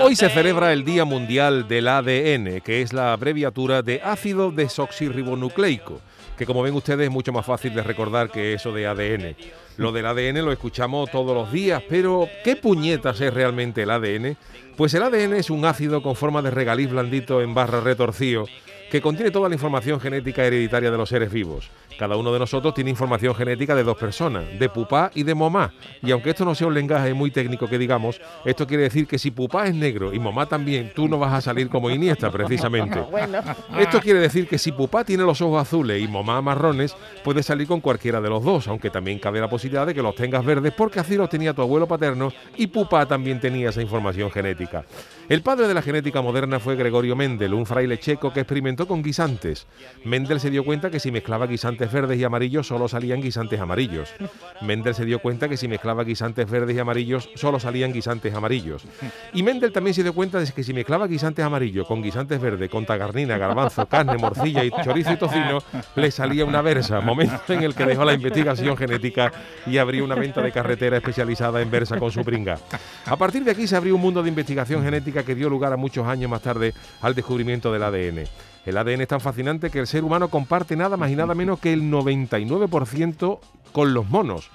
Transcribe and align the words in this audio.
Hoy 0.00 0.16
se 0.16 0.28
celebra 0.28 0.72
el 0.72 0.84
Día 0.84 1.04
Mundial 1.04 1.68
del 1.68 1.88
ADN, 1.88 2.60
que 2.60 2.82
es 2.82 2.92
la 2.92 3.12
abreviatura 3.12 3.82
de 3.82 4.00
ácido 4.02 4.50
desoxirribonucleico, 4.50 6.00
que 6.36 6.46
como 6.46 6.62
ven 6.62 6.74
ustedes 6.74 7.06
es 7.06 7.12
mucho 7.12 7.32
más 7.32 7.46
fácil 7.46 7.74
de 7.74 7.82
recordar 7.82 8.30
que 8.30 8.54
eso 8.54 8.72
de 8.72 8.86
ADN. 8.86 9.36
Lo 9.76 9.90
del 9.90 10.06
ADN 10.06 10.44
lo 10.44 10.52
escuchamos 10.52 11.10
todos 11.10 11.34
los 11.34 11.50
días, 11.50 11.82
pero 11.88 12.28
¿qué 12.44 12.54
puñetas 12.54 13.20
es 13.20 13.34
realmente 13.34 13.82
el 13.82 13.90
ADN? 13.90 14.36
Pues 14.76 14.94
el 14.94 15.02
ADN 15.02 15.34
es 15.34 15.50
un 15.50 15.64
ácido 15.64 16.02
con 16.02 16.14
forma 16.14 16.42
de 16.42 16.50
regaliz 16.50 16.90
blandito 16.90 17.42
en 17.42 17.54
barra 17.54 17.80
retorcido 17.80 18.46
que 18.94 19.00
contiene 19.00 19.32
toda 19.32 19.48
la 19.48 19.56
información 19.56 19.98
genética 19.98 20.44
hereditaria 20.44 20.88
de 20.88 20.96
los 20.96 21.08
seres 21.08 21.32
vivos. 21.32 21.68
Cada 21.98 22.16
uno 22.16 22.32
de 22.32 22.38
nosotros 22.38 22.74
tiene 22.74 22.90
información 22.90 23.34
genética 23.34 23.74
de 23.74 23.82
dos 23.82 23.96
personas, 23.96 24.44
de 24.56 24.68
pupá 24.68 25.10
y 25.14 25.24
de 25.24 25.34
mamá. 25.34 25.72
Y 26.00 26.12
aunque 26.12 26.30
esto 26.30 26.44
no 26.44 26.54
sea 26.54 26.68
un 26.68 26.74
lenguaje 26.74 27.12
muy 27.12 27.32
técnico 27.32 27.66
que 27.66 27.76
digamos, 27.76 28.20
esto 28.44 28.68
quiere 28.68 28.84
decir 28.84 29.08
que 29.08 29.18
si 29.18 29.32
pupá 29.32 29.66
es 29.66 29.74
negro 29.74 30.14
y 30.14 30.20
mamá 30.20 30.46
también, 30.46 30.92
tú 30.94 31.08
no 31.08 31.18
vas 31.18 31.32
a 31.32 31.40
salir 31.40 31.68
como 31.68 31.90
Iniesta, 31.90 32.30
precisamente. 32.30 33.00
Esto 33.78 34.00
quiere 34.00 34.20
decir 34.20 34.46
que 34.46 34.58
si 34.58 34.70
pupá 34.70 35.04
tiene 35.04 35.24
los 35.24 35.40
ojos 35.40 35.60
azules 35.60 36.00
y 36.00 36.06
mamá 36.06 36.40
marrones, 36.40 36.96
puedes 37.24 37.46
salir 37.46 37.66
con 37.66 37.80
cualquiera 37.80 38.20
de 38.20 38.28
los 38.28 38.44
dos, 38.44 38.68
aunque 38.68 38.90
también 38.90 39.18
cabe 39.18 39.40
la 39.40 39.48
posibilidad 39.48 39.63
de 39.64 39.94
que 39.94 40.02
los 40.02 40.14
tengas 40.14 40.44
verdes 40.44 40.72
porque 40.76 41.00
así 41.00 41.16
los 41.16 41.28
tenía 41.28 41.54
tu 41.54 41.62
abuelo 41.62 41.88
paterno 41.88 42.32
y 42.56 42.66
pupá 42.66 43.06
también 43.06 43.40
tenía 43.40 43.70
esa 43.70 43.80
información 43.80 44.30
genética. 44.30 44.84
El 45.28 45.42
padre 45.42 45.66
de 45.66 45.72
la 45.72 45.80
genética 45.80 46.20
moderna 46.20 46.60
fue 46.60 46.76
Gregorio 46.76 47.16
Mendel, 47.16 47.54
un 47.54 47.64
fraile 47.64 47.98
checo 47.98 48.30
que 48.30 48.40
experimentó 48.40 48.86
con 48.86 49.02
guisantes. 49.02 49.66
Mendel 50.04 50.38
se 50.38 50.50
dio 50.50 50.64
cuenta 50.64 50.90
que 50.90 51.00
si 51.00 51.10
mezclaba 51.10 51.46
guisantes 51.46 51.90
verdes 51.90 52.18
y 52.18 52.24
amarillos 52.24 52.66
solo 52.66 52.88
salían 52.88 53.22
guisantes 53.22 53.58
amarillos. 53.58 54.12
Mendel 54.60 54.94
se 54.94 55.06
dio 55.06 55.20
cuenta 55.20 55.48
que 55.48 55.56
si 55.56 55.66
mezclaba 55.66 56.04
guisantes 56.04 56.50
verdes 56.50 56.76
y 56.76 56.78
amarillos 56.78 57.30
solo 57.36 57.58
salían 57.58 57.92
guisantes 57.92 58.34
amarillos. 58.34 58.84
Y 59.32 59.42
Mendel 59.42 59.72
también 59.72 59.94
se 59.94 60.02
dio 60.02 60.12
cuenta 60.12 60.38
de 60.38 60.52
que 60.52 60.62
si 60.62 60.74
mezclaba 60.74 61.06
guisantes 61.06 61.42
amarillos 61.42 61.86
con 61.88 62.02
guisantes 62.02 62.38
verdes, 62.38 62.68
con 62.68 62.84
tagarnina, 62.84 63.38
garbanzo, 63.38 63.86
carne, 63.86 64.18
morcilla 64.18 64.62
y 64.62 64.70
chorizo 64.70 65.12
y 65.12 65.16
tocino, 65.16 65.62
le 65.96 66.10
salía 66.10 66.44
una 66.44 66.60
versa, 66.60 67.00
momento 67.00 67.52
en 67.54 67.62
el 67.62 67.74
que 67.74 67.86
dejó 67.86 68.04
la 68.04 68.12
investigación 68.12 68.76
genética 68.76 69.32
y 69.66 69.78
abrió 69.78 70.04
una 70.04 70.14
venta 70.14 70.42
de 70.42 70.52
carretera 70.52 70.96
especializada 70.96 71.60
en 71.60 71.70
versa 71.70 71.98
con 71.98 72.10
su 72.10 72.22
pringa. 72.22 72.58
A 73.06 73.16
partir 73.16 73.44
de 73.44 73.50
aquí 73.50 73.66
se 73.66 73.76
abrió 73.76 73.94
un 73.94 74.00
mundo 74.00 74.22
de 74.22 74.28
investigación 74.28 74.82
genética 74.82 75.24
que 75.24 75.34
dio 75.34 75.48
lugar 75.48 75.72
a 75.72 75.76
muchos 75.76 76.06
años 76.06 76.30
más 76.30 76.42
tarde 76.42 76.74
al 77.00 77.14
descubrimiento 77.14 77.72
del 77.72 77.82
ADN. 77.82 78.24
El 78.66 78.78
ADN 78.78 79.02
es 79.02 79.08
tan 79.08 79.20
fascinante 79.20 79.70
que 79.70 79.78
el 79.78 79.86
ser 79.86 80.04
humano 80.04 80.28
comparte 80.28 80.76
nada 80.76 80.96
más 80.96 81.10
y 81.10 81.16
nada 81.16 81.34
menos 81.34 81.58
que 81.58 81.72
el 81.72 81.82
99% 81.82 83.38
con 83.72 83.92
los 83.92 84.08
monos. 84.08 84.50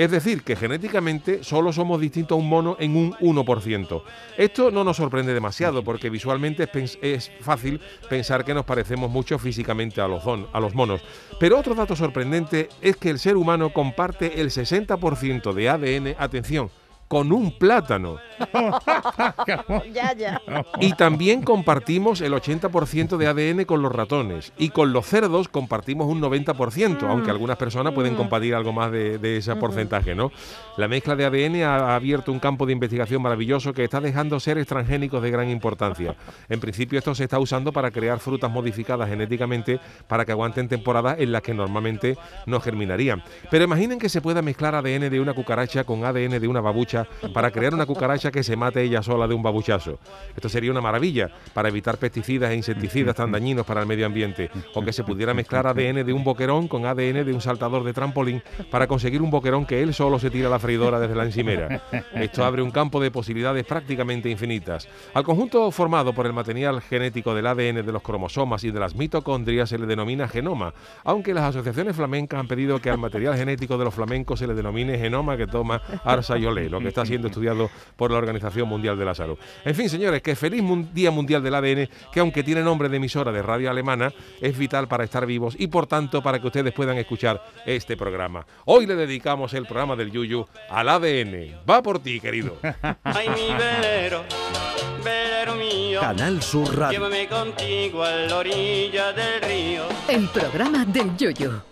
Es 0.00 0.10
decir, 0.10 0.44
que 0.44 0.56
genéticamente 0.56 1.44
solo 1.44 1.74
somos 1.74 2.00
distintos 2.00 2.34
a 2.34 2.38
un 2.38 2.48
mono 2.48 2.74
en 2.80 2.96
un 2.96 3.12
1%. 3.16 4.02
Esto 4.38 4.70
no 4.70 4.82
nos 4.82 4.96
sorprende 4.96 5.34
demasiado 5.34 5.84
porque 5.84 6.08
visualmente 6.08 6.66
es, 7.02 7.30
fácil 7.42 7.82
pensar 8.08 8.42
que 8.46 8.54
nos 8.54 8.64
parecemos 8.64 9.10
mucho 9.10 9.38
físicamente 9.38 10.00
a 10.00 10.08
los, 10.08 10.22
a 10.26 10.58
los 10.58 10.74
monos. 10.74 11.02
Pero 11.38 11.58
otro 11.58 11.74
dato 11.74 11.94
sorprendente 11.94 12.70
es 12.80 12.96
que 12.96 13.10
el 13.10 13.18
ser 13.18 13.36
humano 13.36 13.74
comparte 13.74 14.40
el 14.40 14.48
60% 14.48 15.52
de 15.52 15.68
ADN, 15.68 16.14
atención, 16.18 16.70
con 17.10 17.32
un 17.32 17.50
plátano. 17.50 18.18
Y 20.80 20.92
también 20.92 21.42
compartimos 21.42 22.20
el 22.20 22.32
80% 22.32 23.16
de 23.16 23.26
ADN 23.26 23.64
con 23.64 23.82
los 23.82 23.92
ratones. 23.92 24.52
Y 24.56 24.70
con 24.70 24.92
los 24.92 25.06
cerdos 25.06 25.48
compartimos 25.48 26.06
un 26.06 26.20
90%, 26.20 27.02
aunque 27.08 27.28
mm. 27.28 27.30
algunas 27.30 27.56
personas 27.56 27.92
pueden 27.92 28.14
mm. 28.14 28.16
compartir 28.16 28.54
algo 28.54 28.72
más 28.72 28.92
de, 28.92 29.36
ese 29.36 29.54
porcentaje, 29.56 30.14
¿no? 30.14 30.30
La 30.76 30.86
mezcla 30.88 31.16
de 31.16 31.24
ADN 31.24 31.62
ha 31.62 31.94
abierto 31.96 32.32
un 32.32 32.38
campo 32.38 32.64
de 32.64 32.72
investigación 32.72 33.20
maravilloso 33.22 33.72
que 33.72 33.84
está 33.84 34.00
dejando 34.00 34.38
seres 34.38 34.66
transgénicos 34.66 35.22
de 35.22 35.30
gran 35.30 35.50
importancia. 35.50 36.14
En 36.48 36.60
principio 36.60 36.98
esto 36.98 37.14
se 37.14 37.24
está 37.24 37.38
usando 37.38 37.72
para 37.72 37.90
crear 37.90 38.20
frutas 38.20 38.50
modificadas 38.50 39.08
genéticamente 39.08 39.80
para 40.06 40.24
que 40.24 40.32
aguanten 40.32 40.68
temporadas 40.68 41.18
en 41.18 41.32
las 41.32 41.42
que 41.42 41.54
normalmente 41.54 42.16
no 42.46 42.60
germinarían. 42.60 43.22
Pero 43.50 43.64
imaginen 43.64 43.98
que 43.98 44.08
se 44.08 44.20
pueda 44.20 44.42
mezclar 44.42 44.74
ADN 44.74 45.10
de 45.10 45.20
una 45.20 45.34
cucaracha 45.34 45.84
con 45.84 46.04
ADN 46.04 46.40
de 46.40 46.48
una 46.48 46.60
babucha 46.60 46.99
para 47.32 47.50
crear 47.50 47.74
una 47.74 47.86
cucaracha 47.86 48.30
que 48.30 48.42
se 48.42 48.56
mate 48.56 48.82
ella 48.82 49.02
sola 49.02 49.26
de 49.26 49.34
un 49.34 49.42
babuchazo. 49.42 49.98
Esto 50.34 50.48
sería 50.48 50.70
una 50.70 50.80
maravilla 50.80 51.30
para 51.52 51.68
evitar 51.68 51.98
pesticidas 51.98 52.50
e 52.50 52.56
insecticidas 52.56 53.16
tan 53.16 53.32
dañinos 53.32 53.66
para 53.66 53.80
el 53.80 53.86
medio 53.86 54.06
ambiente. 54.06 54.50
O 54.74 54.82
que 54.82 54.92
se 54.92 55.04
pudiera 55.04 55.34
mezclar 55.34 55.66
ADN 55.66 56.04
de 56.04 56.12
un 56.12 56.24
boquerón 56.24 56.68
con 56.68 56.86
ADN 56.86 57.24
de 57.24 57.32
un 57.32 57.40
saltador 57.40 57.84
de 57.84 57.92
trampolín 57.92 58.42
para 58.70 58.86
conseguir 58.86 59.22
un 59.22 59.30
boquerón 59.30 59.66
que 59.66 59.82
él 59.82 59.94
solo 59.94 60.18
se 60.18 60.30
tira 60.30 60.48
a 60.48 60.50
la 60.50 60.58
freidora 60.58 61.00
desde 61.00 61.14
la 61.14 61.24
encimera. 61.24 61.82
Esto 62.14 62.44
abre 62.44 62.62
un 62.62 62.70
campo 62.70 63.00
de 63.00 63.10
posibilidades 63.10 63.64
prácticamente 63.64 64.28
infinitas. 64.28 64.88
Al 65.14 65.24
conjunto 65.24 65.70
formado 65.70 66.12
por 66.12 66.26
el 66.26 66.32
material 66.32 66.80
genético 66.80 67.34
del 67.34 67.46
ADN 67.46 67.84
de 67.86 67.92
los 67.92 68.02
cromosomas 68.02 68.64
y 68.64 68.70
de 68.70 68.80
las 68.80 68.94
mitocondrias 68.94 69.68
se 69.68 69.78
le 69.78 69.86
denomina 69.86 70.28
genoma, 70.28 70.72
aunque 71.04 71.34
las 71.34 71.44
asociaciones 71.44 71.96
flamencas 71.96 72.40
han 72.40 72.48
pedido 72.48 72.80
que 72.80 72.90
al 72.90 72.98
material 72.98 73.36
genético 73.36 73.78
de 73.78 73.84
los 73.84 73.94
flamencos 73.94 74.38
se 74.38 74.46
le 74.46 74.54
denomine 74.54 74.98
genoma 74.98 75.36
que 75.36 75.46
toma 75.46 75.82
Arsa 76.04 76.38
y 76.38 76.46
Olé, 76.46 76.68
está 76.90 77.06
siendo 77.06 77.28
estudiado 77.28 77.70
por 77.96 78.10
la 78.10 78.18
Organización 78.18 78.68
Mundial 78.68 78.98
de 78.98 79.04
la 79.04 79.14
Salud. 79.14 79.38
En 79.64 79.74
fin, 79.74 79.88
señores, 79.88 80.22
que 80.22 80.36
feliz 80.36 80.62
Día 80.92 81.10
Mundial 81.10 81.42
del 81.42 81.54
ADN, 81.54 81.88
que 82.12 82.20
aunque 82.20 82.42
tiene 82.42 82.62
nombre 82.62 82.88
de 82.88 82.98
emisora 82.98 83.32
de 83.32 83.42
radio 83.42 83.70
alemana, 83.70 84.12
es 84.40 84.56
vital 84.56 84.88
para 84.88 85.04
estar 85.04 85.26
vivos 85.26 85.56
y 85.58 85.66
por 85.68 85.86
tanto 85.86 86.22
para 86.22 86.40
que 86.40 86.46
ustedes 86.46 86.72
puedan 86.72 86.98
escuchar 86.98 87.42
este 87.66 87.96
programa. 87.96 88.46
Hoy 88.66 88.86
le 88.86 88.96
dedicamos 88.96 89.54
el 89.54 89.66
programa 89.66 89.96
del 89.96 90.10
Yuyu 90.10 90.46
al 90.68 90.88
ADN. 90.88 91.60
Va 91.68 91.82
por 91.82 92.00
ti, 92.00 92.20
querido. 92.20 92.56
Ay, 93.04 93.28
mi 93.30 93.54
velero, 93.54 94.24
velero 95.04 95.54
mío. 95.56 96.00
Canal 96.00 96.42
Sur 96.42 96.76
Radio. 96.76 96.98
Llévame 96.98 97.28
contigo 97.28 98.02
a 98.02 98.10
la 98.10 98.36
orilla 98.36 99.12
del 99.12 99.40
río. 99.42 99.84
El 100.08 100.28
programa 100.28 100.84
del 100.84 101.16
Yuyu. 101.16 101.69